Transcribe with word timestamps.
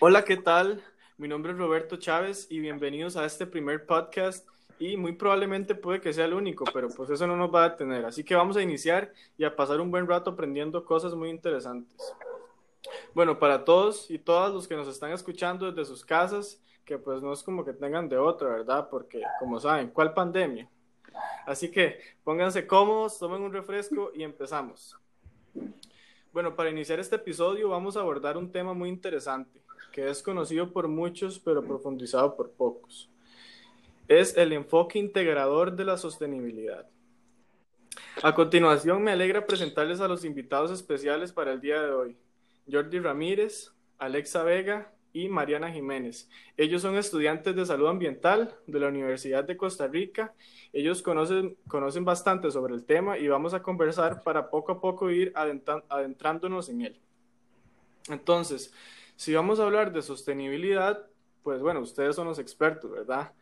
Hola, 0.00 0.24
¿qué 0.24 0.36
tal? 0.36 0.80
Mi 1.16 1.26
nombre 1.26 1.50
es 1.50 1.58
Roberto 1.58 1.96
Chávez 1.96 2.46
y 2.50 2.60
bienvenidos 2.60 3.16
a 3.16 3.24
este 3.24 3.48
primer 3.48 3.84
podcast 3.84 4.46
y 4.78 4.96
muy 4.96 5.10
probablemente 5.10 5.74
puede 5.74 6.00
que 6.00 6.12
sea 6.12 6.26
el 6.26 6.34
único, 6.34 6.64
pero 6.72 6.88
pues 6.88 7.10
eso 7.10 7.26
no 7.26 7.34
nos 7.34 7.52
va 7.52 7.64
a 7.64 7.70
detener. 7.70 8.04
Así 8.04 8.22
que 8.22 8.36
vamos 8.36 8.56
a 8.56 8.62
iniciar 8.62 9.12
y 9.36 9.42
a 9.42 9.56
pasar 9.56 9.80
un 9.80 9.90
buen 9.90 10.06
rato 10.06 10.30
aprendiendo 10.30 10.84
cosas 10.84 11.16
muy 11.16 11.30
interesantes. 11.30 12.14
Bueno, 13.12 13.40
para 13.40 13.64
todos 13.64 14.08
y 14.08 14.20
todas 14.20 14.54
los 14.54 14.68
que 14.68 14.76
nos 14.76 14.86
están 14.86 15.10
escuchando 15.10 15.72
desde 15.72 15.84
sus 15.84 16.04
casas, 16.04 16.62
que 16.84 16.96
pues 16.96 17.20
no 17.20 17.32
es 17.32 17.42
como 17.42 17.64
que 17.64 17.72
tengan 17.72 18.08
de 18.08 18.18
otra, 18.18 18.50
¿verdad? 18.50 18.88
Porque 18.88 19.20
como 19.40 19.58
saben, 19.58 19.88
¿cuál 19.88 20.14
pandemia? 20.14 20.70
Así 21.44 21.72
que 21.72 21.98
pónganse 22.22 22.68
cómodos, 22.68 23.18
tomen 23.18 23.42
un 23.42 23.52
refresco 23.52 24.12
y 24.14 24.22
empezamos. 24.22 24.96
Bueno, 26.32 26.54
para 26.54 26.70
iniciar 26.70 27.00
este 27.00 27.16
episodio 27.16 27.70
vamos 27.70 27.96
a 27.96 28.00
abordar 28.00 28.36
un 28.36 28.52
tema 28.52 28.74
muy 28.74 28.90
interesante, 28.90 29.60
que 29.92 30.10
es 30.10 30.22
conocido 30.22 30.72
por 30.72 30.86
muchos 30.86 31.38
pero 31.38 31.64
profundizado 31.64 32.36
por 32.36 32.50
pocos. 32.50 33.08
Es 34.08 34.36
el 34.36 34.52
enfoque 34.52 34.98
integrador 34.98 35.72
de 35.74 35.84
la 35.84 35.96
sostenibilidad. 35.96 36.86
A 38.22 38.34
continuación, 38.34 39.02
me 39.02 39.12
alegra 39.12 39.46
presentarles 39.46 40.00
a 40.00 40.08
los 40.08 40.24
invitados 40.24 40.70
especiales 40.70 41.32
para 41.32 41.52
el 41.52 41.60
día 41.62 41.80
de 41.80 41.92
hoy. 41.92 42.16
Jordi 42.70 42.98
Ramírez, 42.98 43.72
Alexa 43.98 44.42
Vega 44.42 44.92
y 45.18 45.28
Mariana 45.28 45.72
Jiménez. 45.72 46.28
Ellos 46.56 46.82
son 46.82 46.96
estudiantes 46.96 47.56
de 47.56 47.66
salud 47.66 47.88
ambiental 47.88 48.54
de 48.66 48.78
la 48.78 48.88
Universidad 48.88 49.42
de 49.42 49.56
Costa 49.56 49.88
Rica. 49.88 50.32
Ellos 50.72 51.02
conocen, 51.02 51.56
conocen 51.66 52.04
bastante 52.04 52.50
sobre 52.52 52.74
el 52.74 52.84
tema 52.84 53.18
y 53.18 53.26
vamos 53.26 53.52
a 53.52 53.62
conversar 53.62 54.22
para 54.22 54.48
poco 54.48 54.72
a 54.72 54.80
poco 54.80 55.10
ir 55.10 55.32
adentrándonos 55.34 56.68
en 56.68 56.82
él. 56.82 57.00
Entonces, 58.08 58.72
si 59.16 59.34
vamos 59.34 59.58
a 59.58 59.64
hablar 59.64 59.92
de 59.92 60.02
sostenibilidad, 60.02 61.04
pues 61.42 61.60
bueno, 61.60 61.80
ustedes 61.80 62.14
son 62.14 62.28
los 62.28 62.38
expertos, 62.38 62.90
¿verdad? 62.90 63.32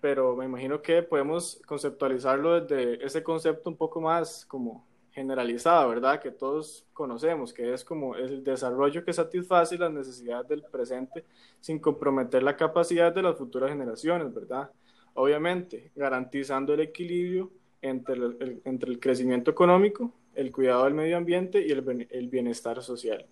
Pero 0.00 0.36
me 0.36 0.44
imagino 0.44 0.80
que 0.80 1.02
podemos 1.02 1.60
conceptualizarlo 1.66 2.60
desde 2.60 3.04
ese 3.04 3.24
concepto 3.24 3.68
un 3.68 3.76
poco 3.76 4.00
más 4.00 4.46
como 4.46 4.86
generalizada, 5.16 5.86
¿verdad? 5.86 6.20
Que 6.20 6.30
todos 6.30 6.86
conocemos, 6.92 7.54
que 7.54 7.72
es 7.72 7.82
como 7.82 8.16
el 8.16 8.44
desarrollo 8.44 9.02
que 9.02 9.14
satisface 9.14 9.78
las 9.78 9.90
necesidades 9.90 10.46
del 10.46 10.62
presente 10.62 11.24
sin 11.58 11.78
comprometer 11.78 12.42
la 12.42 12.54
capacidad 12.54 13.14
de 13.14 13.22
las 13.22 13.38
futuras 13.38 13.70
generaciones, 13.70 14.32
¿verdad? 14.34 14.70
Obviamente, 15.14 15.90
garantizando 15.96 16.74
el 16.74 16.80
equilibrio 16.80 17.50
entre 17.80 18.14
el, 18.14 18.60
entre 18.66 18.90
el 18.90 19.00
crecimiento 19.00 19.50
económico, 19.50 20.12
el 20.34 20.52
cuidado 20.52 20.84
del 20.84 20.92
medio 20.92 21.16
ambiente 21.16 21.66
y 21.66 21.70
el, 21.72 22.06
el 22.10 22.28
bienestar 22.28 22.82
social. 22.82 23.24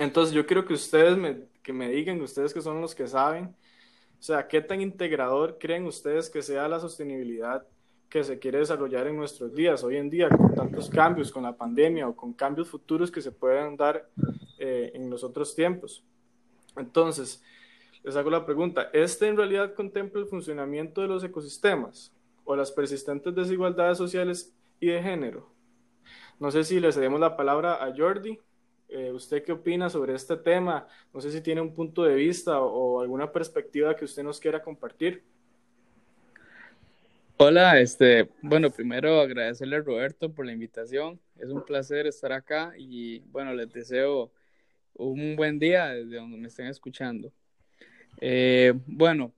Entonces, 0.00 0.34
yo 0.34 0.46
quiero 0.46 0.64
que 0.64 0.74
ustedes 0.74 1.16
me, 1.16 1.44
que 1.62 1.72
me 1.72 1.88
digan, 1.90 2.20
ustedes 2.20 2.52
que 2.52 2.60
son 2.60 2.80
los 2.80 2.96
que 2.96 3.06
saben, 3.06 3.54
o 4.18 4.22
sea, 4.22 4.48
¿qué 4.48 4.60
tan 4.60 4.80
integrador 4.80 5.58
creen 5.60 5.86
ustedes 5.86 6.28
que 6.28 6.42
sea 6.42 6.66
la 6.66 6.80
sostenibilidad 6.80 7.64
que 8.08 8.24
se 8.24 8.38
quiere 8.38 8.58
desarrollar 8.58 9.06
en 9.06 9.16
nuestros 9.16 9.54
días, 9.54 9.84
hoy 9.84 9.96
en 9.96 10.08
día, 10.08 10.28
con 10.28 10.54
tantos 10.54 10.88
cambios, 10.88 11.30
con 11.30 11.42
la 11.42 11.56
pandemia 11.56 12.08
o 12.08 12.16
con 12.16 12.32
cambios 12.32 12.68
futuros 12.68 13.10
que 13.10 13.20
se 13.20 13.32
pueden 13.32 13.76
dar 13.76 14.08
eh, 14.58 14.92
en 14.94 15.10
los 15.10 15.22
otros 15.22 15.54
tiempos. 15.54 16.02
Entonces, 16.76 17.42
les 18.02 18.16
hago 18.16 18.30
la 18.30 18.46
pregunta, 18.46 18.88
¿este 18.92 19.26
en 19.26 19.36
realidad 19.36 19.74
contempla 19.74 20.20
el 20.20 20.26
funcionamiento 20.26 21.02
de 21.02 21.08
los 21.08 21.22
ecosistemas 21.22 22.12
o 22.44 22.56
las 22.56 22.72
persistentes 22.72 23.34
desigualdades 23.34 23.98
sociales 23.98 24.54
y 24.80 24.86
de 24.86 25.02
género? 25.02 25.50
No 26.38 26.50
sé 26.50 26.64
si 26.64 26.80
le 26.80 26.92
cedemos 26.92 27.20
la 27.20 27.36
palabra 27.36 27.84
a 27.84 27.92
Jordi. 27.94 28.38
Eh, 28.88 29.12
¿Usted 29.12 29.44
qué 29.44 29.52
opina 29.52 29.90
sobre 29.90 30.14
este 30.14 30.36
tema? 30.36 30.86
No 31.12 31.20
sé 31.20 31.30
si 31.30 31.42
tiene 31.42 31.60
un 31.60 31.74
punto 31.74 32.04
de 32.04 32.14
vista 32.14 32.60
o 32.60 33.00
alguna 33.00 33.30
perspectiva 33.30 33.94
que 33.94 34.06
usted 34.06 34.22
nos 34.22 34.40
quiera 34.40 34.62
compartir. 34.62 35.24
Hola, 37.40 37.78
este, 37.78 38.28
bueno, 38.42 38.68
primero 38.68 39.20
agradecerle 39.20 39.76
a 39.76 39.80
Roberto 39.80 40.34
por 40.34 40.44
la 40.44 40.50
invitación. 40.50 41.20
Es 41.36 41.50
un 41.50 41.64
placer 41.64 42.08
estar 42.08 42.32
acá 42.32 42.72
y 42.76 43.20
bueno, 43.30 43.54
les 43.54 43.72
deseo 43.72 44.32
un 44.94 45.36
buen 45.36 45.60
día 45.60 45.86
desde 45.90 46.16
donde 46.16 46.36
me 46.36 46.48
estén 46.48 46.66
escuchando. 46.66 47.32
Eh, 48.20 48.74
bueno, 48.86 49.32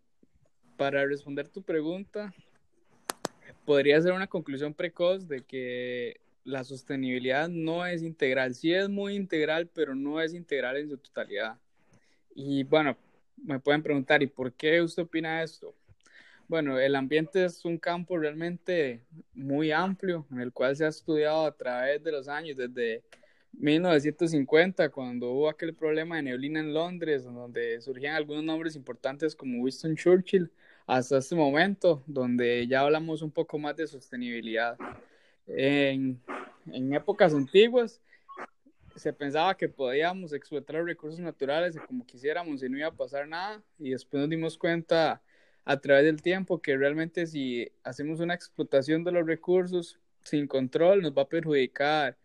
para 0.78 1.04
responder 1.04 1.48
tu 1.50 1.62
pregunta, 1.62 2.32
podría 3.66 4.00
ser 4.00 4.12
una 4.12 4.28
conclusión 4.28 4.72
precoz 4.72 5.28
de 5.28 5.42
que 5.42 6.22
la 6.42 6.64
sostenibilidad 6.64 7.50
no 7.50 7.84
es 7.84 8.02
integral. 8.02 8.54
Sí 8.54 8.72
es 8.72 8.88
muy 8.88 9.14
integral, 9.14 9.66
pero 9.66 9.94
no 9.94 10.22
es 10.22 10.32
integral 10.32 10.78
en 10.78 10.88
su 10.88 10.96
totalidad. 10.96 11.58
Y 12.34 12.64
bueno, 12.64 12.96
me 13.36 13.60
pueden 13.60 13.82
preguntar, 13.82 14.22
¿y 14.22 14.26
por 14.26 14.54
qué 14.54 14.80
usted 14.80 15.02
opina 15.02 15.42
esto? 15.42 15.74
Bueno, 16.50 16.80
el 16.80 16.96
ambiente 16.96 17.44
es 17.44 17.64
un 17.64 17.78
campo 17.78 18.18
realmente 18.18 19.04
muy 19.34 19.70
amplio 19.70 20.26
en 20.32 20.40
el 20.40 20.52
cual 20.52 20.74
se 20.74 20.84
ha 20.84 20.88
estudiado 20.88 21.46
a 21.46 21.56
través 21.56 22.02
de 22.02 22.10
los 22.10 22.26
años, 22.26 22.56
desde 22.56 23.04
1950, 23.52 24.88
cuando 24.88 25.30
hubo 25.30 25.48
aquel 25.48 25.72
problema 25.74 26.16
de 26.16 26.22
neblina 26.22 26.58
en 26.58 26.74
Londres, 26.74 27.22
donde 27.22 27.80
surgían 27.80 28.16
algunos 28.16 28.42
nombres 28.42 28.74
importantes 28.74 29.36
como 29.36 29.62
Winston 29.62 29.94
Churchill, 29.94 30.50
hasta 30.88 31.18
este 31.18 31.36
momento, 31.36 32.02
donde 32.04 32.66
ya 32.66 32.80
hablamos 32.80 33.22
un 33.22 33.30
poco 33.30 33.56
más 33.56 33.76
de 33.76 33.86
sostenibilidad. 33.86 34.76
En, 35.46 36.20
en 36.66 36.92
épocas 36.92 37.32
antiguas 37.32 38.00
se 38.96 39.12
pensaba 39.12 39.56
que 39.56 39.68
podíamos 39.68 40.32
explotar 40.32 40.74
los 40.78 40.86
recursos 40.86 41.20
naturales 41.20 41.78
como 41.86 42.04
quisiéramos 42.04 42.60
y 42.60 42.68
no 42.68 42.76
iba 42.76 42.88
a 42.88 42.96
pasar 42.96 43.28
nada, 43.28 43.62
y 43.78 43.90
después 43.90 44.20
nos 44.20 44.30
dimos 44.30 44.58
cuenta 44.58 45.22
a 45.64 45.80
través 45.80 46.04
del 46.04 46.22
tiempo 46.22 46.60
que 46.60 46.76
realmente 46.76 47.26
si 47.26 47.70
hacemos 47.84 48.20
una 48.20 48.34
explotación 48.34 49.04
de 49.04 49.12
los 49.12 49.26
recursos 49.26 49.98
sin 50.22 50.46
control 50.46 51.02
nos 51.02 51.12
va 51.12 51.22
a 51.22 51.28
perjudicar 51.28 52.16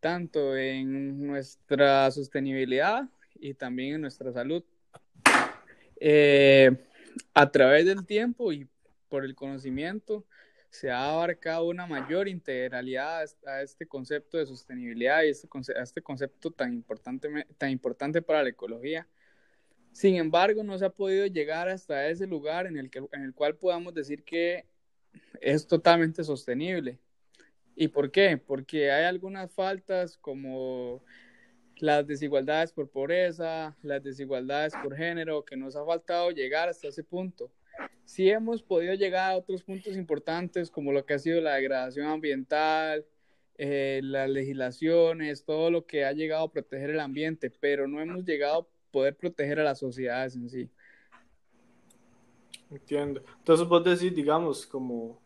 tanto 0.00 0.56
en 0.56 1.26
nuestra 1.26 2.10
sostenibilidad 2.10 3.08
y 3.34 3.54
también 3.54 3.96
en 3.96 4.00
nuestra 4.00 4.32
salud. 4.32 4.64
Eh, 5.96 6.70
a 7.34 7.50
través 7.50 7.84
del 7.84 8.06
tiempo 8.06 8.52
y 8.52 8.66
por 9.08 9.24
el 9.24 9.34
conocimiento 9.34 10.24
se 10.70 10.90
ha 10.90 11.10
abarcado 11.10 11.66
una 11.68 11.86
mayor 11.86 12.28
integralidad 12.28 13.28
a 13.46 13.62
este 13.62 13.86
concepto 13.86 14.38
de 14.38 14.46
sostenibilidad 14.46 15.22
y 15.24 15.28
este, 15.28 15.48
a 15.76 15.82
este 15.82 16.00
concepto 16.00 16.50
tan 16.50 16.72
importante, 16.72 17.28
tan 17.58 17.70
importante 17.70 18.22
para 18.22 18.42
la 18.42 18.50
ecología 18.50 19.06
sin 19.92 20.16
embargo, 20.16 20.62
no 20.62 20.78
se 20.78 20.84
ha 20.86 20.90
podido 20.90 21.26
llegar 21.26 21.68
hasta 21.68 22.08
ese 22.08 22.26
lugar 22.26 22.66
en 22.66 22.76
el, 22.76 22.90
que, 22.90 22.98
en 23.12 23.22
el 23.22 23.34
cual 23.34 23.56
podamos 23.56 23.94
decir 23.94 24.24
que 24.24 24.64
es 25.40 25.66
totalmente 25.66 26.24
sostenible. 26.24 26.98
¿Y 27.74 27.88
por 27.88 28.10
qué? 28.10 28.36
Porque 28.36 28.90
hay 28.90 29.04
algunas 29.04 29.50
faltas 29.52 30.16
como 30.18 31.02
las 31.78 32.06
desigualdades 32.06 32.72
por 32.72 32.90
pobreza, 32.90 33.76
las 33.82 34.02
desigualdades 34.02 34.74
por 34.82 34.96
género, 34.96 35.44
que 35.44 35.56
nos 35.56 35.76
ha 35.76 35.84
faltado 35.84 36.30
llegar 36.30 36.68
hasta 36.68 36.88
ese 36.88 37.02
punto. 37.02 37.50
Sí 38.04 38.28
hemos 38.28 38.62
podido 38.62 38.94
llegar 38.94 39.30
a 39.30 39.36
otros 39.36 39.62
puntos 39.62 39.96
importantes 39.96 40.70
como 40.70 40.92
lo 40.92 41.06
que 41.06 41.14
ha 41.14 41.18
sido 41.18 41.40
la 41.40 41.54
degradación 41.54 42.06
ambiental, 42.06 43.06
eh, 43.56 44.00
las 44.02 44.28
legislaciones, 44.28 45.44
todo 45.44 45.70
lo 45.70 45.86
que 45.86 46.04
ha 46.04 46.12
llegado 46.12 46.44
a 46.44 46.52
proteger 46.52 46.90
el 46.90 47.00
ambiente, 47.00 47.50
pero 47.50 47.88
no 47.88 48.00
hemos 48.00 48.24
llegado 48.24 48.68
poder 48.90 49.16
proteger 49.16 49.60
a 49.60 49.64
las 49.64 49.78
sociedades 49.78 50.36
en 50.36 50.48
sí. 50.48 50.70
Entiendo. 52.70 53.22
Entonces 53.38 53.66
vos 53.66 53.82
decís, 53.82 54.14
digamos, 54.14 54.66
como, 54.66 55.20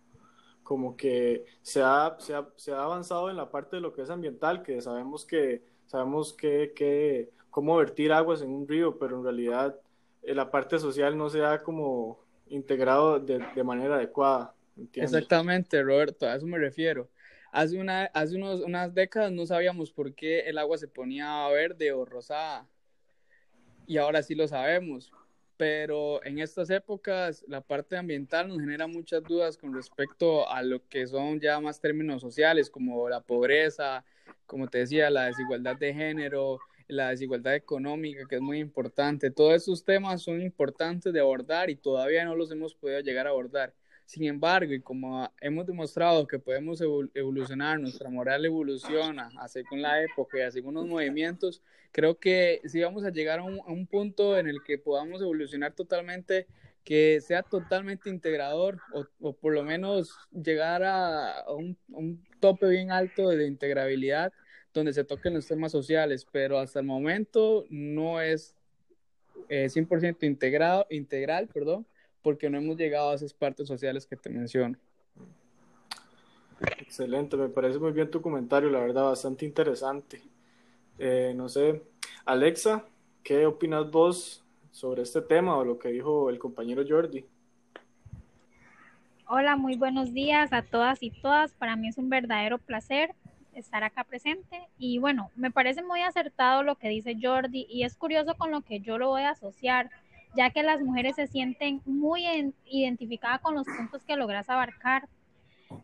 como 0.63 0.97
que 0.97 1.45
se 1.63 1.83
ha, 1.83 2.17
se, 2.19 2.35
ha, 2.35 2.49
se 2.57 2.73
ha 2.73 2.83
avanzado 2.83 3.31
en 3.31 3.37
la 3.37 3.51
parte 3.51 3.77
de 3.77 3.83
lo 3.83 3.93
que 3.93 4.03
es 4.03 4.11
ambiental, 4.11 4.63
que 4.63 4.81
sabemos 4.81 5.25
que 5.25 5.63
sabemos 5.87 6.33
que, 6.33 6.73
que 6.75 7.31
cómo 7.51 7.77
vertir 7.77 8.13
aguas 8.13 8.43
en 8.43 8.51
un 8.51 8.67
río, 8.67 8.99
pero 8.99 9.19
en 9.19 9.25
realidad 9.25 9.79
eh, 10.23 10.35
la 10.35 10.51
parte 10.51 10.79
social 10.79 11.17
no 11.17 11.29
se 11.29 11.45
ha 11.45 11.63
como 11.63 12.19
integrado 12.49 13.21
de, 13.21 13.45
de 13.55 13.65
manera 13.65 13.97
adecuada. 13.97 14.55
Exactamente, 14.95 15.83
Roberto, 15.83 16.27
a 16.27 16.35
eso 16.35 16.47
me 16.47 16.59
refiero. 16.59 17.09
Hace, 17.53 17.79
una, 17.79 18.07
hace 18.07 18.37
unos, 18.37 18.61
unas 18.63 18.93
décadas 18.93 19.31
no 19.31 19.47
sabíamos 19.47 19.93
por 19.93 20.13
qué 20.15 20.41
el 20.41 20.59
agua 20.59 20.77
se 20.77 20.89
ponía 20.89 21.47
verde 21.49 21.93
o 21.93 22.05
rosada 22.05 22.67
y 23.87 23.99
ahora 23.99 24.23
sí 24.23 24.35
lo 24.35 24.49
sabemos. 24.49 25.13
Pero 25.57 26.25
en 26.25 26.41
estas 26.41 26.69
épocas 26.71 27.45
la 27.47 27.61
parte 27.61 27.97
ambiental 27.97 28.49
nos 28.49 28.59
genera 28.59 28.89
muchas 28.89 29.23
dudas 29.23 29.57
con 29.57 29.73
respecto 29.73 30.49
a 30.49 30.63
lo 30.63 30.87
que 30.89 31.07
son 31.07 31.41
ya 31.41 31.61
más 31.61 31.81
términos 31.81 32.23
sociales, 32.23 32.71
como 32.71 33.09
la 33.09 33.21
pobreza, 33.21 34.05
como 34.47 34.69
te 34.69 34.79
decía, 34.79 35.11
la 35.11 35.27
desigualdad 35.27 35.77
de 35.77 35.95
género, 35.95 36.59
la 36.89 37.11
desigualdad 37.11 37.55
económica, 37.55 38.25
que 38.29 38.37
es 38.37 38.41
muy 38.41 38.59
importante. 38.59 39.31
Todos 39.31 39.55
esos 39.55 39.85
temas 39.85 40.23
son 40.23 40.41
importantes 40.41 41.13
de 41.13 41.21
abordar 41.21 41.71
y 41.71 41.77
todavía 41.77 42.25
no 42.25 42.35
los 42.35 42.51
hemos 42.51 42.75
podido 42.75 43.01
llegar 43.01 43.27
a 43.27 43.31
abordar. 43.31 43.75
Sin 44.05 44.25
embargo, 44.25 44.73
y 44.73 44.81
como 44.81 45.31
hemos 45.41 45.67
demostrado 45.67 46.27
que 46.27 46.39
podemos 46.39 46.81
evolucionar, 47.15 47.81
nuestra 47.81 48.11
moral 48.11 48.45
evoluciona 48.45 49.31
así 49.39 49.65
con 49.65 49.81
la 49.81 50.03
época 50.03 50.39
y 50.39 50.43
así 50.43 50.63
con 50.63 50.75
los 50.75 50.87
movimientos, 50.87 51.63
creo 51.91 52.19
que 52.19 52.61
sí 52.67 52.81
vamos 52.83 53.05
a 53.05 53.11
llegar 53.11 53.39
a 53.39 53.45
un, 53.45 53.87
punto 53.87 54.37
en 54.39 54.49
el 54.49 54.63
que 54.63 54.79
podamos 54.79 55.23
evolucionar 55.23 55.73
totalmente, 55.73 56.47
que 56.85 57.21
sea 57.23 57.43
totalmente 57.43 58.11
integrador 58.11 58.79
o, 59.21 59.33
por 59.33 59.55
lo 59.55 59.65
menos 59.65 60.11
llegar 60.31 60.83
a, 60.85 61.45
un, 61.49 61.79
un 61.89 62.23
tope 62.41 62.69
bien 62.69 62.91
alto 62.91 63.31
de 63.31 63.47
integrabilidad 63.47 64.33
donde 64.75 64.93
se 64.93 65.05
toquen 65.05 65.35
los 65.35 65.47
temas 65.47 65.73
sociales, 65.73 66.27
pero 66.31 66.59
hasta 66.59 66.81
el 66.81 66.87
momento 66.87 67.65
no 67.71 68.21
es 68.21 68.55
100% 69.49 70.17
eh, 70.23 70.27
integrado, 70.27 70.87
integral, 70.91 71.49
perdón, 71.49 71.87
porque 72.25 72.49
no 72.49 72.57
hemos 72.57 72.77
llegado 72.79 73.11
a 73.11 73.15
esas 73.15 73.35
partes 73.35 73.69
sociales 73.69 74.07
que 74.07 74.17
te 74.17 74.31
menciono. 74.31 74.77
Excelente, 76.79 77.37
me 77.37 77.51
parece 77.51 77.79
muy 77.79 77.93
bien 77.93 78.11
tu 78.11 78.23
comentario, 78.23 78.71
la 78.71 78.81
verdad, 78.81 79.05
bastante 79.05 79.45
interesante. 79.45 80.23
Eh, 80.99 81.35
no 81.37 81.49
sé, 81.51 81.83
Alexa, 82.25 82.85
¿qué 83.23 83.45
opinas 83.45 83.91
vos 83.91 84.43
sobre 84.73 85.03
este 85.03 85.21
tema 85.21 85.57
o 85.59 85.65
lo 85.65 85.79
que 85.79 85.91
dijo 85.91 86.31
el 86.31 86.39
compañero 86.39 86.83
Jordi? 86.89 87.27
Hola, 89.29 89.57
muy 89.57 89.77
buenos 89.77 90.15
días 90.15 90.53
a 90.53 90.63
todas 90.63 91.03
y 91.03 91.11
todas. 91.11 91.53
Para 91.53 91.77
mí 91.77 91.89
es 91.89 91.99
un 91.99 92.09
verdadero 92.09 92.59
placer 92.59 93.15
estar 93.55 93.85
acá 93.85 94.05
presente. 94.05 94.69
Y 94.79 94.99
bueno, 94.99 95.31
me 95.37 95.51
parece 95.51 95.83
muy 95.83 96.01
acertado 96.01 96.63
lo 96.63 96.77
que 96.77 96.89
dice 96.89 97.17
Jordi 97.21 97.67
y 97.69 97.85
es 97.85 97.97
curioso 97.97 98.35
con 98.35 98.51
lo 98.51 98.63
que 98.63 98.81
yo 98.81 98.99
lo 98.99 99.09
voy 99.09 99.23
a 99.23 99.31
asociar, 99.31 99.91
ya 100.37 100.51
que 100.51 100.63
las 100.63 100.81
mujeres 100.81 101.17
se 101.17 101.27
sienten 101.27 101.81
muy 101.85 102.25
identificadas 102.67 103.41
con 103.41 103.55
los 103.55 103.67
puntos 103.67 104.05
que 104.05 104.17
logras 104.17 104.49
abarcar. 104.49 105.09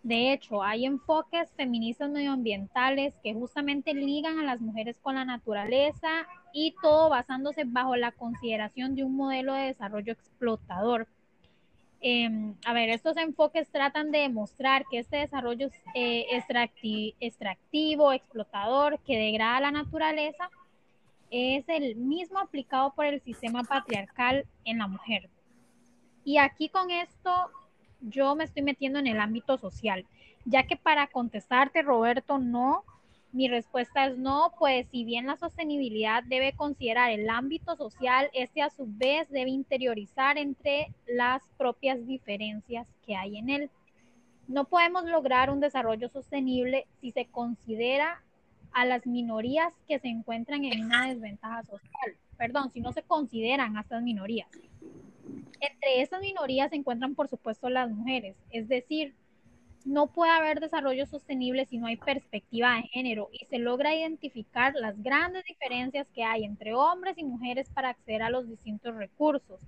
De 0.03 0.33
hecho, 0.33 0.63
hay 0.63 0.87
enfoques 0.87 1.51
feministas 1.57 2.11
medioambientales 2.11 3.15
que 3.23 3.35
justamente 3.35 3.95
ligan 3.95 4.39
a 4.39 4.45
las 4.45 4.61
mujeres 4.61 4.99
con 5.01 5.17
la 5.17 5.25
naturaleza 5.25 6.27
y 6.53 6.75
todo 6.83 7.09
basándose 7.09 7.65
bajo 7.65 7.97
la 7.97 8.13
consideración 8.13 8.95
de 8.95 9.05
un 9.05 9.17
modelo 9.17 9.55
de 9.55 9.67
desarrollo 9.67 10.13
explotador 10.13 11.09
Em, 12.03 12.55
a 12.65 12.73
ver, 12.73 12.89
estos 12.89 13.17
enfoques 13.19 13.69
tratan 13.69 14.11
de 14.11 14.21
demostrar 14.21 14.87
que 14.91 14.99
este 14.99 15.19
desarrollo 15.19 15.69
eh, 15.95 16.27
extractivo, 17.21 18.13
explotador, 18.13 18.99
que 19.01 19.19
degrada 19.19 19.61
la 19.61 19.71
naturaleza, 19.71 20.51
es 21.31 21.69
el 21.69 21.97
mismo 21.97 22.39
aplicado 22.39 22.93
por 22.95 23.07
el 23.07 23.21
sistema 23.23 23.63
patriarcal 23.63 24.47
en 24.65 24.79
la 24.79 24.89
mujer. 24.89 25.31
Y 26.25 26.39
aquí 26.39 26.69
con 26.69 26.91
esto 26.91 27.31
yo 28.01 28.35
me 28.35 28.45
estoy 28.45 28.63
metiendo 28.63 28.99
en 28.99 29.07
el 29.07 29.21
ámbito 29.21 29.57
social, 29.59 30.07
ya 30.45 30.67
que 30.67 30.77
para 30.77 31.07
contestarte, 31.07 31.83
Roberto, 31.83 32.39
no, 32.39 32.85
mi 33.33 33.49
respuesta 33.49 34.07
es 34.07 34.19
no, 34.19 34.53
pues 34.59 34.89
si 34.91 35.05
bien 35.05 35.27
la 35.27 35.37
sostenibilidad 35.37 36.25
debe 36.25 36.53
considerar 36.53 37.13
el 37.13 37.29
ámbito 37.31 37.77
social, 37.77 38.29
este 38.33 38.63
a 38.63 38.71
su 38.71 38.87
vez 38.89 39.29
debe 39.31 39.51
interiorizar 39.51 40.37
entre 40.37 40.93
las 41.07 41.43
propias 41.57 42.05
diferencias 42.07 42.89
que 43.07 43.15
hay 43.15 43.37
en 43.37 43.51
él. 43.51 43.71
No 44.49 44.65
podemos 44.65 45.05
lograr 45.05 45.51
un 45.51 45.61
desarrollo 45.61 46.09
sostenible 46.09 46.89
si 47.01 47.13
se 47.13 47.27
considera 47.27 48.21
a 48.73 48.85
las 48.85 49.07
minorías 49.07 49.73
que 49.87 49.99
se 49.99 50.09
encuentran 50.09 50.65
en 50.65 50.85
una 50.85 51.09
desventaja 51.09 51.63
social. 51.65 52.17
Perdón, 52.37 52.71
si 52.73 52.81
no 52.81 52.93
se 52.93 53.03
consideran 53.03 53.77
a 53.77 53.83
estas 53.83 54.03
minorías. 54.03 54.49
Entre 55.61 56.03
esas 56.03 56.21
minorías 56.21 56.71
se 56.71 56.77
encuentran, 56.77 57.15
por 57.15 57.29
supuesto, 57.29 57.69
las 57.69 57.91
mujeres, 57.91 58.37
es 58.51 58.69
decir, 58.69 59.15
no 59.85 60.09
puede 60.09 60.33
haber 60.33 60.61
desarrollo 60.61 61.07
sostenible 61.07 61.67
si 61.67 61.79
no 61.79 61.87
hay 61.87 61.97
perspectiva 61.97 62.75
de 62.75 62.83
género 62.89 63.29
y 63.33 63.47
se 63.47 63.59
logra 63.59 63.95
identificar 63.95 64.75
las 64.75 65.03
grandes 65.03 65.45
diferencias 65.45 66.07
que 66.15 66.23
hay 66.23 66.45
entre 66.45 66.75
hombres 66.75 67.17
y 67.17 67.25
mujeres 67.25 67.69
para 67.71 67.91
acceder 67.91 68.23
a 68.23 68.31
los 68.31 68.49
distintos 68.49 68.95
recursos. 68.95 69.61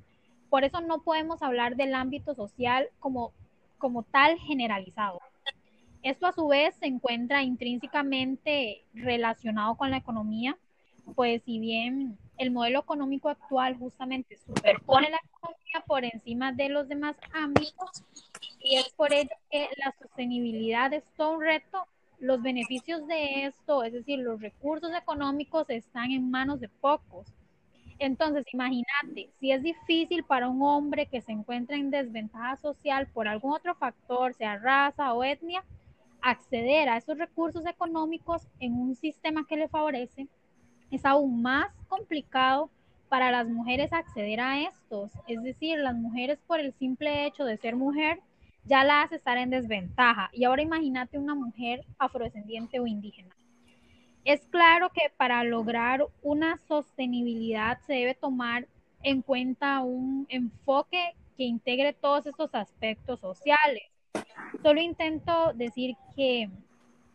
Por 0.50 0.64
eso 0.64 0.81
no 0.82 1.02
podemos 1.02 1.43
hablar 1.43 1.76
del 1.76 1.94
ámbito 1.94 2.34
social 2.34 2.88
como, 2.98 3.32
como 3.78 4.02
tal 4.02 4.38
generalizado. 4.38 5.19
Esto 6.02 6.26
a 6.26 6.32
su 6.32 6.49
vez 6.49 6.75
se 6.76 6.87
encuentra 6.87 7.43
intrínsecamente 7.43 8.84
relacionado 8.93 9.76
con 9.76 9.90
la 9.90 9.99
economía, 9.99 10.56
pues 11.14 11.43
si 11.44 11.58
bien 11.60 12.19
el 12.38 12.50
modelo 12.50 12.81
económico 12.81 13.28
actual 13.28 13.76
justamente 13.78 14.37
superpone 14.37 15.10
la 15.10 15.20
economía 15.25 15.84
por 15.87 16.04
encima 16.04 16.52
de 16.52 16.69
los 16.69 16.88
demás 16.88 17.16
ámbitos, 17.32 18.04
y 18.60 18.76
es 18.76 18.88
por 18.94 19.12
ello 19.12 19.31
que 19.50 19.69
la 19.76 19.94
sostenibilidad 20.00 20.93
es 20.93 21.04
todo 21.16 21.37
un 21.37 21.43
reto. 21.43 21.87
Los 22.19 22.43
beneficios 22.43 23.06
de 23.06 23.46
esto, 23.46 23.82
es 23.82 23.93
decir, 23.93 24.20
los 24.20 24.40
recursos 24.40 24.93
económicos 24.94 25.69
están 25.70 26.12
en 26.12 26.31
manos 26.31 26.60
de 26.60 26.69
pocos. 26.69 27.26
Entonces, 27.98 28.44
imagínate, 28.52 29.31
si 29.38 29.52
es 29.52 29.62
difícil 29.62 30.25
para 30.25 30.48
un 30.48 30.62
hombre 30.62 31.06
que 31.06 31.20
se 31.20 31.32
encuentra 31.32 31.76
en 31.76 31.90
desventaja 31.90 32.56
social 32.56 33.08
por 33.08 33.28
algún 33.28 33.52
otro 33.52 33.75
factor, 33.75 34.34
sea 34.34 34.56
raza 34.58 35.12
o 35.14 35.22
etnia, 35.25 35.64
acceder 36.22 36.88
a 36.88 36.96
esos 36.96 37.19
recursos 37.19 37.66
económicos 37.66 38.48
en 38.60 38.74
un 38.74 38.94
sistema 38.94 39.46
que 39.46 39.56
le 39.56 39.69
favorece, 39.69 40.28
es 40.90 41.04
aún 41.04 41.42
más 41.42 41.66
complicado 41.88 42.70
para 43.08 43.30
las 43.30 43.48
mujeres 43.48 43.92
acceder 43.92 44.40
a 44.40 44.62
estos. 44.62 45.12
Es 45.26 45.42
decir, 45.42 45.78
las 45.78 45.94
mujeres 45.94 46.38
por 46.46 46.60
el 46.60 46.72
simple 46.72 47.26
hecho 47.26 47.44
de 47.44 47.58
ser 47.58 47.76
mujer 47.76 48.20
ya 48.64 48.84
la 48.84 49.02
hace 49.02 49.16
estar 49.16 49.36
en 49.36 49.50
desventaja. 49.50 50.30
Y 50.32 50.44
ahora 50.44 50.62
imagínate 50.62 51.19
una 51.19 51.34
mujer 51.34 51.84
afrodescendiente 51.98 52.80
o 52.80 52.86
indígena. 52.86 53.34
Es 54.24 54.46
claro 54.46 54.90
que 54.90 55.12
para 55.16 55.42
lograr 55.44 56.06
una 56.22 56.56
sostenibilidad 56.56 57.80
se 57.80 57.94
debe 57.94 58.14
tomar 58.14 58.69
en 59.02 59.20
cuenta 59.20 59.80
un 59.80 60.26
enfoque 60.28 61.14
que 61.36 61.42
integre 61.44 61.92
todos 61.92 62.26
estos 62.26 62.54
aspectos 62.54 63.20
sociales. 63.20 63.92
Solo 64.62 64.81
intento 64.81 65.53
decir 65.55 65.97
que, 66.14 66.50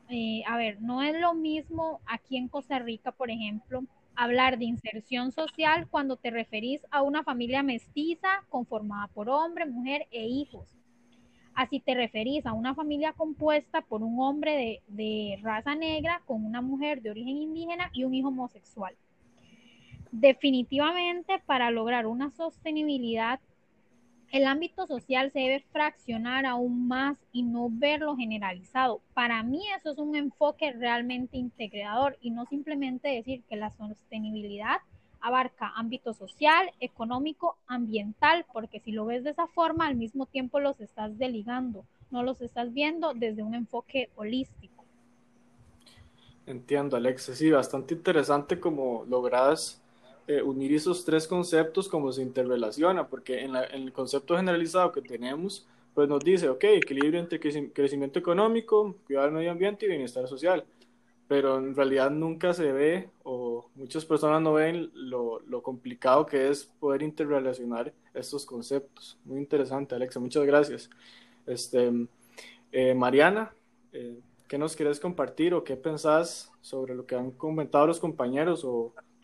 eh, 0.09 0.43
a 0.47 0.57
ver, 0.57 0.81
no 0.81 1.01
es 1.01 1.19
lo 1.19 1.33
mismo 1.33 2.01
aquí 2.05 2.37
en 2.37 2.47
Costa 2.47 2.79
Rica, 2.79 3.11
por 3.11 3.29
ejemplo, 3.29 3.83
hablar 4.15 4.57
de 4.57 4.65
inserción 4.65 5.31
social 5.31 5.87
cuando 5.87 6.17
te 6.17 6.31
referís 6.31 6.81
a 6.91 7.01
una 7.01 7.23
familia 7.23 7.63
mestiza 7.63 8.43
conformada 8.49 9.07
por 9.07 9.29
hombre, 9.29 9.65
mujer 9.65 10.07
e 10.11 10.25
hijos 10.25 10.77
Así 11.57 11.79
te 11.79 11.95
referís 11.95 12.45
a 12.45 12.53
una 12.53 12.75
familia 12.75 13.13
compuesta 13.13 13.81
por 13.81 14.03
un 14.03 14.19
hombre 14.19 14.83
de, 14.87 15.39
raza 15.41 15.73
negra 15.73 16.21
con 16.27 16.45
una 16.45 16.61
mujer 16.61 17.01
de 17.01 17.09
origen 17.09 17.35
indígena 17.35 17.89
y 17.93 18.03
un 18.03 18.13
hijo 18.13 18.27
homosexual. 18.27 18.95
Definitivamente, 20.11 21.41
para 21.47 21.71
lograr 21.71 22.05
una 22.05 22.29
sostenibilidad, 22.29 23.39
el 24.31 24.45
ámbito 24.45 24.85
social 24.87 25.31
se 25.31 25.39
debe 25.39 25.65
fraccionar 25.71 26.45
aún 26.45 26.87
más 26.87 27.17
y 27.31 27.43
no 27.43 27.69
verlo 27.71 28.15
generalizado. 28.15 29.01
Para 29.13 29.41
mí 29.43 29.61
eso 29.77 29.91
es 29.91 29.97
un 29.97 30.15
enfoque 30.15 30.73
realmente 30.73 31.37
integrador 31.37 32.17
y 32.21 32.31
no 32.31 32.45
simplemente 32.45 33.07
decir 33.07 33.43
que 33.49 33.55
la 33.55 33.71
sostenibilidad 33.71 34.77
abarca 35.21 35.73
ámbito 35.75 36.13
social, 36.13 36.71
económico, 36.79 37.57
ambiental, 37.67 38.45
porque 38.51 38.79
si 38.79 38.91
lo 38.91 39.05
ves 39.05 39.23
de 39.23 39.31
esa 39.31 39.47
forma, 39.47 39.87
al 39.87 39.95
mismo 39.95 40.25
tiempo 40.25 40.59
los 40.59 40.79
estás 40.79 41.17
deligando, 41.17 41.85
no 42.11 42.23
los 42.23 42.41
estás 42.41 42.73
viendo 42.73 43.13
desde 43.13 43.43
un 43.43 43.55
enfoque 43.55 44.09
holístico. 44.15 44.85
Entiendo, 46.45 46.95
Alexa, 46.95 47.35
sí, 47.35 47.49
bastante 47.49 47.93
interesante 47.93 48.59
cómo 48.59 49.05
logras 49.07 49.81
eh, 50.27 50.41
unir 50.41 50.73
esos 50.73 51.05
tres 51.05 51.27
conceptos, 51.27 51.87
cómo 51.87 52.11
se 52.11 52.21
interrelaciona, 52.21 53.07
porque 53.07 53.41
en, 53.41 53.55
el 53.55 53.91
concepto 53.93 54.35
generalizado 54.35 54.91
que 54.91 55.01
tenemos, 55.01 55.65
pues 55.93 56.07
nos 56.07 56.23
dice, 56.23 56.49
ok, 56.49 56.63
equilibrio 56.65 57.19
entre 57.19 57.39
crecimiento 57.39 58.19
económico, 58.19 58.95
cuidado 59.05 59.27
del 59.27 59.35
medio 59.35 59.51
ambiente 59.51 59.85
y 59.85 59.89
bienestar 59.89 60.27
social 60.27 60.65
pero 61.27 61.57
en 61.57 61.75
realidad 61.75 62.09
nunca 62.09 62.53
se 62.53 62.71
ve 62.71 63.09
o 63.23 63.69
muchas 63.75 64.05
personas 64.05 64.41
no 64.41 64.53
ven 64.53 64.89
lo, 64.93 65.41
lo, 65.41 65.61
complicado 65.61 66.25
que 66.25 66.49
es 66.49 66.65
poder 66.79 67.01
interrelacionar 67.01 67.93
estos 68.13 68.45
conceptos. 68.45 69.17
Muy 69.25 69.39
interesante, 69.39 69.95
Alexa, 69.95 70.19
muchas 70.19 70.45
gracias. 70.45 70.89
Este, 71.45 71.91
eh, 72.71 72.93
Mariana, 72.93 73.51
eh, 73.91 74.19
¿qué 74.47 74.57
nos 74.57 74.75
quieres 74.75 74.99
compartir 74.99 75.53
o 75.53 75.63
qué 75.63 75.75
pensás 75.75 76.51
sobre 76.61 76.95
lo 76.95 77.05
que 77.05 77.15
han 77.15 77.31
comentado 77.31 77.87
los 77.87 77.99
compañeros 77.99 78.65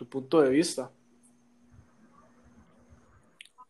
punto 0.06 0.42
de 0.42 0.50
vista? 0.50 0.92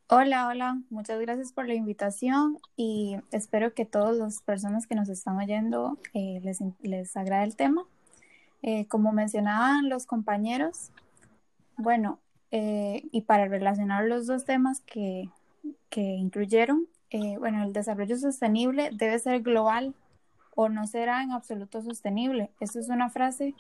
Hola, 0.07 0.47
hola, 0.47 0.81
muchas 0.89 1.19
gracias 1.19 1.51
por 1.51 1.67
la 1.67 1.73
invitación 1.73 2.59
y 2.75 3.17
espero 3.31 3.73
que 3.73 3.85
todas 3.85 4.15
las 4.15 4.41
personas 4.41 4.85
que 4.85 4.95
nos 4.95 5.09
están 5.09 5.37
oyendo 5.37 5.97
eh, 6.13 6.39
les, 6.43 6.59
les 6.81 7.17
agrade 7.17 7.45
el 7.45 7.55
tema. 7.55 7.85
Eh, 8.61 8.85
como 8.87 9.11
mencionaban 9.11 9.89
los 9.89 10.05
compañeros, 10.05 10.91
bueno, 11.75 12.19
eh, 12.51 13.03
y 13.11 13.21
para 13.21 13.47
relacionar 13.47 14.05
los 14.05 14.27
dos 14.27 14.45
temas 14.45 14.79
que, 14.81 15.27
incluyeron, 15.95 16.87
eh, 17.09 17.37
bueno, 17.39 17.63
el 17.63 17.73
desarrollo 17.73 18.15
sostenible 18.17 18.89
debe 18.93 19.17
ser 19.19 19.41
global 19.41 19.95
o 20.55 20.69
no 20.69 20.87
será 20.87 21.23
en 21.23 21.31
absoluto 21.31 21.81
sostenible. 21.81 22.51
Esto 22.59 22.79
es 22.79 22.89
una 22.89 23.09
frase 23.09 23.55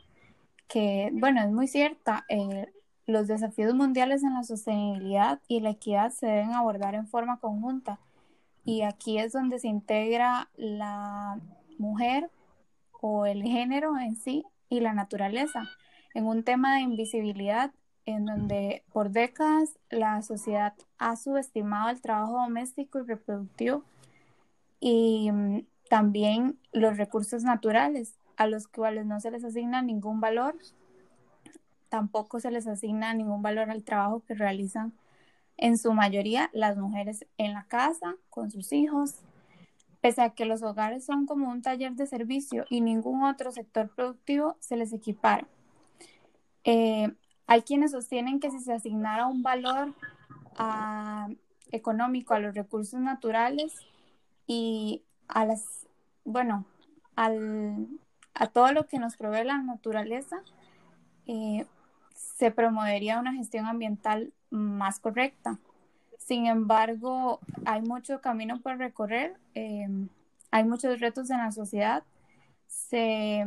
que, 0.73 1.11
bueno, 1.13 1.39
es 1.43 1.51
muy 1.51 1.67
cierta. 1.67 2.25
Eh, 2.29 2.67
los 3.05 3.27
desafíos 3.27 3.75
mundiales 3.75 4.23
en 4.23 4.33
la 4.33 4.43
sostenibilidad 4.43 5.39
y 5.47 5.59
la 5.59 5.69
equidad 5.69 6.09
se 6.09 6.25
deben 6.25 6.53
abordar 6.53 6.95
en 6.95 7.07
forma 7.07 7.37
conjunta. 7.37 7.99
Y 8.65 8.81
aquí 8.81 9.19
es 9.19 9.33
donde 9.33 9.59
se 9.59 9.67
integra 9.67 10.49
la 10.55 11.39
mujer 11.77 12.31
o 13.01 13.27
el 13.27 13.43
género 13.43 13.99
en 13.99 14.15
sí 14.15 14.45
y 14.67 14.79
la 14.79 14.93
naturaleza 14.93 15.69
en 16.15 16.25
un 16.25 16.43
tema 16.43 16.73
de 16.75 16.81
invisibilidad 16.81 17.71
en 18.07 18.25
donde 18.25 18.83
por 18.91 19.11
décadas 19.11 19.77
la 19.91 20.23
sociedad 20.23 20.73
ha 20.97 21.15
subestimado 21.17 21.91
el 21.91 22.01
trabajo 22.01 22.33
doméstico 22.33 22.99
y 22.99 23.03
reproductivo 23.03 23.83
y 24.79 25.29
mm, 25.31 25.65
también 25.87 26.57
los 26.71 26.97
recursos 26.97 27.43
naturales 27.43 28.15
a 28.37 28.47
los 28.47 28.67
cuales 28.67 29.05
no 29.05 29.19
se 29.19 29.31
les 29.31 29.43
asigna 29.43 29.81
ningún 29.81 30.19
valor, 30.19 30.55
tampoco 31.89 32.39
se 32.39 32.51
les 32.51 32.67
asigna 32.67 33.13
ningún 33.13 33.41
valor 33.41 33.69
al 33.69 33.83
trabajo 33.83 34.23
que 34.25 34.33
realizan 34.33 34.93
en 35.57 35.77
su 35.77 35.93
mayoría 35.93 36.49
las 36.53 36.77
mujeres 36.77 37.25
en 37.37 37.53
la 37.53 37.65
casa, 37.65 38.15
con 38.29 38.49
sus 38.49 38.73
hijos, 38.73 39.19
pese 40.01 40.21
a 40.21 40.31
que 40.31 40.45
los 40.45 40.63
hogares 40.63 41.05
son 41.05 41.25
como 41.25 41.49
un 41.49 41.61
taller 41.61 41.93
de 41.93 42.07
servicio 42.07 42.65
y 42.69 42.81
ningún 42.81 43.23
otro 43.23 43.51
sector 43.51 43.89
productivo 43.89 44.57
se 44.59 44.75
les 44.75 44.91
equipara. 44.91 45.47
Eh, 46.63 47.13
hay 47.47 47.61
quienes 47.61 47.91
sostienen 47.91 48.39
que 48.39 48.51
si 48.51 48.59
se 48.59 48.73
asignara 48.73 49.27
un 49.27 49.43
valor 49.43 49.93
ah, 50.57 51.29
económico 51.71 52.33
a 52.33 52.39
los 52.39 52.55
recursos 52.55 52.99
naturales 52.99 53.73
y 54.47 55.03
a 55.27 55.45
las, 55.45 55.87
bueno, 56.25 56.65
al, 57.15 57.87
a 58.33 58.47
todo 58.47 58.71
lo 58.71 58.87
que 58.87 58.99
nos 58.99 59.15
provee 59.17 59.43
la 59.43 59.57
naturaleza, 59.59 60.41
eh, 61.27 61.65
se 62.13 62.51
promovería 62.51 63.19
una 63.19 63.33
gestión 63.33 63.65
ambiental 63.65 64.33
más 64.49 64.99
correcta. 64.99 65.59
Sin 66.17 66.47
embargo, 66.47 67.39
hay 67.65 67.81
mucho 67.81 68.21
camino 68.21 68.61
por 68.61 68.77
recorrer, 68.77 69.35
eh, 69.55 69.87
hay 70.51 70.63
muchos 70.63 70.99
retos 70.99 71.29
en 71.29 71.39
la 71.39 71.51
sociedad. 71.51 72.03
Se, 72.67 73.45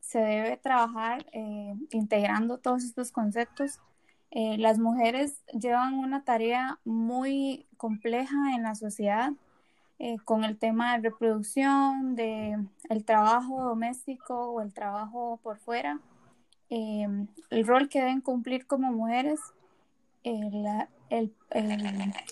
se 0.00 0.18
debe 0.18 0.56
trabajar 0.56 1.24
eh, 1.32 1.74
integrando 1.90 2.58
todos 2.58 2.84
estos 2.84 3.12
conceptos. 3.12 3.80
Las 4.32 4.78
mujeres 4.78 5.40
llevan 5.58 5.94
una 5.94 6.22
tarea 6.22 6.78
muy 6.84 7.64
compleja 7.78 8.54
en 8.54 8.64
la 8.64 8.74
sociedad 8.74 9.32
eh, 9.98 10.16
con 10.24 10.44
el 10.44 10.58
tema 10.58 10.96
de 10.96 11.10
reproducción, 11.10 12.14
de 12.14 12.58
el 12.88 13.04
trabajo 13.04 13.62
doméstico 13.62 14.52
o 14.52 14.60
el 14.60 14.72
trabajo 14.72 15.40
por 15.42 15.58
fuera, 15.58 16.00
el 16.68 17.66
rol 17.66 17.88
que 17.88 18.00
deben 18.00 18.20
cumplir 18.20 18.66
como 18.66 18.90
mujeres, 18.92 19.40
el, 20.24 20.66
el, 21.10 21.32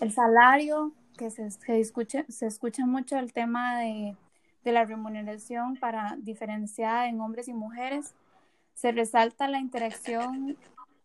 el, 0.01 0.13
salario, 0.13 0.93
que 1.17 1.31
se, 1.31 1.49
se, 1.53 1.79
escucha, 1.79 2.25
se 2.29 2.47
escucha 2.47 2.85
mucho 2.85 3.17
el 3.17 3.33
tema 3.33 3.79
de 3.79 4.17
de 4.65 4.73
la 4.73 4.85
remuneración 4.85 5.77
para 5.77 6.17
diferenciar 6.19 7.07
en 7.07 7.21
hombres 7.21 7.49
y 7.49 7.53
mujeres. 7.53 8.15
Se 8.75 8.91
resalta 8.91 9.47
la 9.47 9.61
interacción 9.61 10.57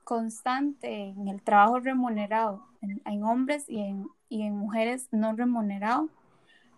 constante 0.03 1.09
en 1.09 1.27
el 1.27 1.41
trabajo 1.43 1.79
remunerado 1.79 2.65
en, 2.81 3.23
hombres 3.23 3.65
y 3.67 3.81
en, 3.81 4.07
y 4.29 4.43
en 4.43 4.55
mujeres 4.55 5.09
no 5.11 5.35
remunerado. 5.35 6.09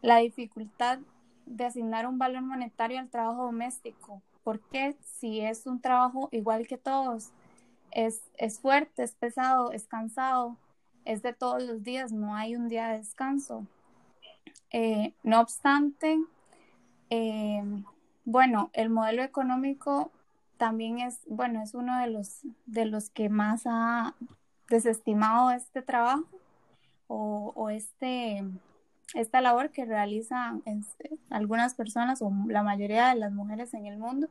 La 0.02 0.18
dificultad 0.18 1.00
de 1.46 1.66
asignar 1.66 2.08
un 2.08 2.18
valor 2.18 2.42
monetario 2.42 3.00
al 3.00 3.10
trabajo 3.10 3.46
doméstico. 3.46 4.22
porque 4.44 4.98
si 5.04 5.40
es 5.42 5.68
un 5.68 5.82
trabajo 5.82 6.28
igual 6.32 6.66
que 6.68 6.78
todos? 6.78 7.32
Es, 7.92 8.24
es 8.38 8.60
fuerte, 8.60 9.04
es 9.04 9.14
pesado, 9.14 9.72
es 9.72 9.86
cansado, 9.86 10.58
es 11.06 11.22
de 11.22 11.34
todos 11.34 11.62
los 11.62 11.84
días, 11.84 12.12
no 12.12 12.36
hay 12.36 12.56
un 12.56 12.68
día 12.68 12.88
de 12.88 12.98
descanso. 13.00 13.68
Eh, 14.72 15.14
no 15.24 15.42
obstante, 15.42 16.18
eh, 17.10 17.64
bueno, 18.26 18.70
el 18.74 18.90
modelo 18.90 19.22
económico 19.24 20.12
también 20.58 21.00
es, 21.00 21.20
bueno, 21.28 21.62
es 21.62 21.74
uno 21.74 22.00
de 22.00 22.08
los, 22.08 22.42
de 22.66 22.86
los 22.86 23.10
que 23.10 23.30
más 23.30 23.64
ha 23.66 24.16
desestimado 24.70 25.52
este 25.52 25.82
trabajo 25.82 26.26
o, 27.08 27.70
este, 27.70 28.44
esta 29.14 29.42
labor 29.42 29.72
que 29.72 29.86
realizan 29.86 30.64
algunas 31.30 31.76
personas 31.76 32.22
o 32.22 32.32
la 32.48 32.64
mayoría 32.64 33.10
de 33.10 33.16
las 33.16 33.32
mujeres 33.32 33.74
en 33.74 33.86
el 33.86 33.98
mundo. 33.98 34.28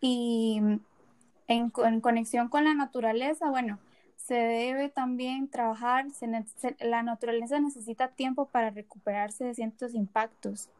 Y 0.00 0.60
en, 1.48 1.70
conexión 1.70 2.48
con 2.48 2.64
la 2.64 2.74
naturaleza, 2.74 3.50
bueno, 3.50 3.78
se 4.16 4.34
debe 4.34 4.88
también 4.88 5.48
trabajar, 5.48 6.06
la 6.80 7.02
naturaleza 7.02 7.58
necesita 7.58 8.08
tiempo 8.08 8.46
para 8.46 8.70
recuperarse 8.70 9.44
de 9.44 9.54
ciertos 9.54 9.94
impactos 9.94 10.70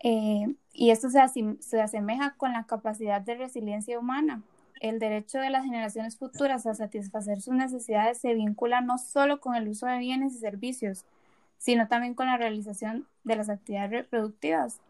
eh, 0.00 0.54
y 0.72 0.90
esto 0.90 1.08
se, 1.10 1.20
se 1.60 1.80
asemeja 1.80 2.34
con 2.36 2.52
la 2.52 2.64
capacidad 2.64 3.20
de 3.20 3.34
resiliencia 3.34 3.98
humana. 3.98 4.42
El 4.80 4.98
derecho 4.98 5.38
de 5.38 5.50
las 5.50 5.64
generaciones 5.64 6.18
futuras 6.18 6.66
a 6.66 6.74
satisfacer 6.74 7.40
sus 7.40 7.54
necesidades 7.54 8.18
se 8.18 8.34
vincula 8.34 8.82
no 8.82 8.98
solo 8.98 9.40
con 9.40 9.54
el 9.54 9.68
uso 9.68 9.86
de 9.86 9.98
bienes 9.98 10.34
y 10.34 10.38
servicios, 10.38 11.04
sino 11.58 11.88
también 11.88 12.14
con 12.14 12.26
la 12.26 12.36
realización 12.36 13.06
de 13.24 13.36
las 13.36 13.48
actividades 13.48 13.90
reproductivas. 13.90 14.80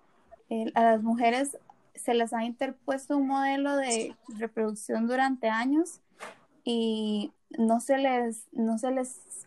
a 0.74 0.82
las 0.82 1.02
mujeres 1.02 1.58
se 1.94 2.14
les 2.14 2.32
ha 2.32 2.44
interpuesto 2.44 3.16
un 3.16 3.26
modelo 3.26 3.76
de 3.76 4.14
reproducción 4.28 5.06
durante 5.06 5.48
años 5.48 6.00
y 6.62 7.32
no 7.58 7.80
se 7.80 7.98
les, 7.98 8.46
no 8.52 8.78
se 8.78 8.90
les, 8.90 9.46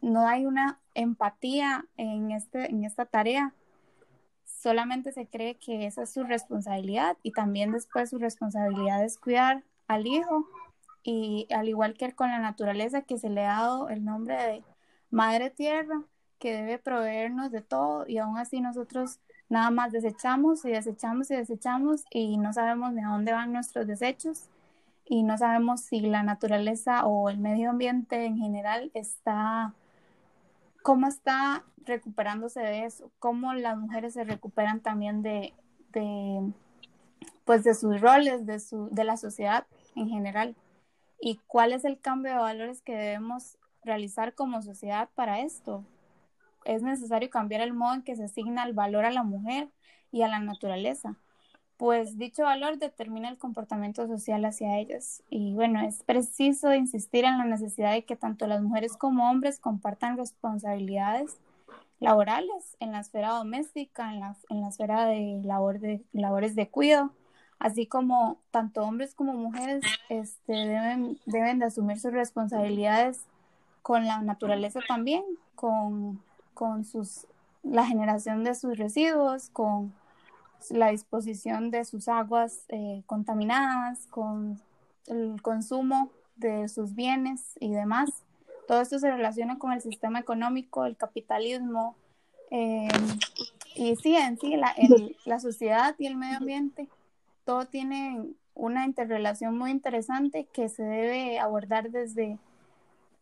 no 0.00 0.26
hay 0.26 0.46
una 0.46 0.78
empatía 0.94 1.86
en, 1.96 2.30
este, 2.30 2.70
en 2.70 2.84
esta 2.84 3.04
tarea 3.04 3.52
solamente 4.60 5.12
se 5.12 5.26
cree 5.26 5.56
que 5.56 5.86
esa 5.86 6.02
es 6.02 6.10
su 6.10 6.24
responsabilidad 6.24 7.16
y 7.22 7.32
también 7.32 7.72
después 7.72 8.10
su 8.10 8.18
responsabilidad 8.18 9.04
es 9.04 9.18
cuidar 9.18 9.62
al 9.86 10.06
hijo 10.06 10.46
y 11.04 11.46
al 11.50 11.68
igual 11.68 11.94
que 11.94 12.12
con 12.12 12.30
la 12.30 12.40
naturaleza 12.40 13.02
que 13.02 13.18
se 13.18 13.30
le 13.30 13.44
ha 13.44 13.58
dado 13.58 13.88
el 13.88 14.04
nombre 14.04 14.34
de 14.34 14.64
Madre 15.10 15.50
Tierra 15.50 16.02
que 16.38 16.52
debe 16.52 16.78
proveernos 16.78 17.50
de 17.50 17.60
todo 17.60 18.06
y 18.06 18.18
aún 18.18 18.38
así 18.38 18.60
nosotros 18.60 19.18
nada 19.48 19.70
más 19.70 19.92
desechamos 19.92 20.64
y 20.64 20.70
desechamos 20.70 21.30
y 21.30 21.36
desechamos 21.36 22.04
y 22.10 22.36
no 22.36 22.52
sabemos 22.52 22.94
de 22.94 23.02
dónde 23.02 23.32
van 23.32 23.52
nuestros 23.52 23.86
desechos 23.86 24.48
y 25.04 25.22
no 25.22 25.38
sabemos 25.38 25.80
si 25.80 26.00
la 26.00 26.22
naturaleza 26.22 27.06
o 27.06 27.30
el 27.30 27.38
medio 27.38 27.70
ambiente 27.70 28.26
en 28.26 28.36
general 28.38 28.90
está 28.94 29.72
cómo 30.82 31.06
está 31.06 31.64
recuperándose 31.84 32.60
de 32.60 32.84
eso, 32.84 33.10
cómo 33.18 33.54
las 33.54 33.76
mujeres 33.76 34.14
se 34.14 34.24
recuperan 34.24 34.80
también 34.80 35.22
de, 35.22 35.52
pues 37.44 37.64
de 37.64 37.74
sus 37.74 38.00
roles, 38.00 38.46
de, 38.46 38.60
su, 38.60 38.88
de 38.90 39.04
la 39.04 39.16
sociedad 39.16 39.66
en 39.96 40.08
general, 40.08 40.54
y 41.20 41.40
cuál 41.46 41.72
es 41.72 41.84
el 41.84 41.98
cambio 41.98 42.32
de 42.32 42.38
valores 42.38 42.80
que 42.82 42.94
debemos 42.94 43.58
realizar 43.82 44.34
como 44.34 44.62
sociedad 44.62 45.08
para 45.14 45.40
esto. 45.40 45.84
Es 46.68 46.82
necesario 46.82 47.30
cambiar 47.30 47.62
el 47.62 47.72
modo 47.72 47.94
en 47.94 48.02
que 48.02 48.16
se 48.16 48.24
asigna 48.24 48.64
el 48.64 48.74
valor 48.74 49.04
a 49.04 49.10
la 49.10 49.24
mujer 49.24 49.68
y 50.12 50.22
a 50.22 50.28
la 50.28 50.38
naturaleza 50.38 51.16
pues 51.78 52.18
dicho 52.18 52.42
valor 52.42 52.78
determina 52.78 53.30
el 53.30 53.38
comportamiento 53.38 54.06
social 54.08 54.44
hacia 54.44 54.78
ellas. 54.78 55.22
Y 55.30 55.54
bueno, 55.54 55.80
es 55.80 56.02
preciso 56.02 56.74
insistir 56.74 57.24
en 57.24 57.38
la 57.38 57.44
necesidad 57.44 57.92
de 57.92 58.04
que 58.04 58.16
tanto 58.16 58.48
las 58.48 58.60
mujeres 58.60 58.96
como 58.96 59.30
hombres 59.30 59.60
compartan 59.60 60.18
responsabilidades 60.18 61.38
laborales 62.00 62.76
en 62.80 62.90
la 62.92 63.00
esfera 63.00 63.30
doméstica, 63.30 64.12
en 64.12 64.20
la, 64.20 64.36
en 64.50 64.60
la 64.60 64.68
esfera 64.68 65.06
de, 65.06 65.40
labor 65.44 65.78
labores 66.12 66.56
de 66.56 66.68
cuidado, 66.68 67.12
así 67.60 67.86
como 67.86 68.38
tanto 68.50 68.82
hombres 68.82 69.14
como 69.14 69.34
mujeres 69.34 69.84
este, 70.08 70.52
deben, 70.52 71.16
deben 71.26 71.60
de 71.60 71.66
asumir 71.66 72.00
sus 72.00 72.12
responsabilidades 72.12 73.20
con 73.82 74.04
la 74.04 74.20
naturaleza 74.20 74.80
también, 74.88 75.22
con, 75.54 76.20
con 76.58 76.84
sus, 76.84 77.28
la 77.62 77.86
generación 77.86 78.42
de 78.42 78.56
sus 78.56 78.76
residuos, 78.76 79.48
con 79.50 79.94
la 80.70 80.88
disposición 80.88 81.70
de 81.70 81.84
sus 81.84 82.08
aguas 82.08 82.64
eh, 82.70 83.04
contaminadas, 83.06 84.08
con 84.08 84.60
el 85.06 85.40
consumo 85.40 86.10
de 86.34 86.68
sus 86.68 86.96
bienes 86.96 87.52
y 87.60 87.70
demás. 87.70 88.10
Todo 88.66 88.80
esto 88.80 88.98
se 88.98 89.08
relaciona 89.08 89.60
con 89.60 89.70
el 89.70 89.80
sistema 89.82 90.18
económico, 90.18 90.84
el 90.84 90.96
capitalismo, 90.96 91.94
eh, 92.50 92.88
y 93.76 93.94
sí, 93.94 94.16
en 94.16 94.36
sí, 94.40 94.56
la, 94.56 94.74
la 95.26 95.38
sociedad 95.38 95.94
y 95.96 96.06
el 96.06 96.16
medio 96.16 96.38
ambiente, 96.38 96.88
todo 97.44 97.66
tiene 97.66 98.32
una 98.54 98.84
interrelación 98.84 99.56
muy 99.56 99.70
interesante 99.70 100.48
que 100.52 100.68
se 100.68 100.82
debe 100.82 101.38
abordar 101.38 101.92
desde 101.92 102.36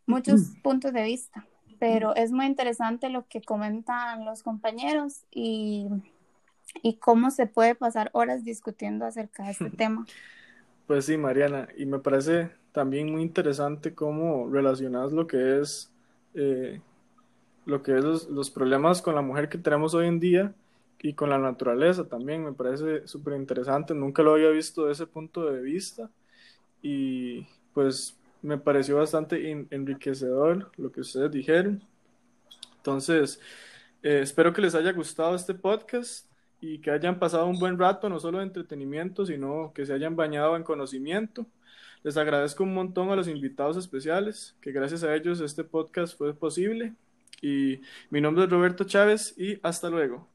muchos 0.07 0.55
puntos 0.63 0.95
de 0.95 1.03
vista. 1.03 1.47
Pero 1.79 2.15
es 2.15 2.33
muy 2.33 2.47
interesante 2.47 3.09
lo 3.09 3.27
que 3.27 3.43
comentan 3.43 4.25
los 4.25 4.43
compañeros 4.43 5.25
y, 5.31 5.89
y 6.83 6.97
cómo 6.97 7.31
se 7.31 7.47
puede 7.47 7.75
pasar 7.75 8.11
horas 8.13 8.45
discutiendo 8.45 9.05
acerca 9.05 9.45
de 9.45 9.51
este 9.53 9.71
tema. 9.77 10.07
Pues 10.87 11.07
sí, 11.07 11.17
Mariana, 11.17 11.69
y 11.77 11.87
me 11.87 11.99
parece 11.99 12.51
también 12.73 13.11
muy 13.11 13.23
interesante 13.23 13.95
cómo 13.95 14.49
relacionas 14.49 15.13
lo 15.13 15.27
que 15.27 15.61
es 15.61 15.91
eh, 16.35 16.81
lo 17.65 17.83
que 17.83 17.97
es 17.97 18.05
los, 18.05 18.29
los, 18.29 18.51
problemas 18.51 19.03
con 19.03 19.15
la 19.15 19.23
mujer 19.23 19.49
que 19.49 19.59
tenemos 19.59 19.95
hoy 19.95 20.07
en 20.07 20.21
día 20.21 20.55
y 21.01 21.15
con 21.15 21.31
la 21.31 21.39
naturaleza 21.39 22.05
también. 22.05 22.45
Me 22.45 22.53
parece 22.53 23.07
súper 23.09 23.35
interesante 23.35 23.95
nunca 23.95 24.23
lo 24.23 24.35
había 24.35 24.51
visto 24.51 24.87
de 24.87 24.93
ese 24.93 25.07
punto 25.07 25.51
de 25.51 25.61
vista. 25.61 26.11
Y 26.83 27.47
pues 27.75 28.17
me 28.47 28.59
pareció 28.59 28.97
bastante 28.97 29.51
enriquecedor 29.71 30.71
lo 30.77 30.93
que 30.93 31.01
ustedes 31.01 31.31
dijeron 31.31 31.83
entonces 32.79 33.41
eh, 34.03 34.21
espero 34.23 34.53
que 34.53 34.63
les 34.63 34.75
haya 34.75 34.93
gustado 34.93 35.35
este 35.35 35.55
podcast 35.55 36.31
y 36.61 36.79
que 36.79 36.91
hayan 36.91 37.19
pasado 37.19 37.47
un 37.47 37.59
buen 37.59 37.79
rato 37.79 38.09
no 38.09 38.21
solo 38.21 38.39
de 38.39 38.45
entretenimiento 38.45 39.27
sino 39.27 39.73
que 39.75 39.85
se 39.85 39.93
hayan 39.93 40.17
bañado 40.17 40.57
en 40.57 40.63
conocimiento 40.63 41.47
les 42.07 42.17
agradezco 42.17 42.63
un 42.63 42.73
montón 42.73 43.11
a 43.11 43.17
los 43.17 43.27
invitados 43.27 43.77
especiales, 43.77 44.57
que 44.61 44.71
gracias 44.71 45.03
a 45.03 45.13
ellos 45.17 45.41
este 45.41 45.65
podcast 45.65 46.17
fue 46.17 46.33
posible. 46.35 46.95
Y 47.43 47.81
mi 48.11 48.21
nombre 48.21 48.45
es 48.45 48.51
Roberto 48.51 48.85
Chávez 48.85 49.35
y 49.37 49.59
hasta 49.61 49.91
luego. 49.91 50.29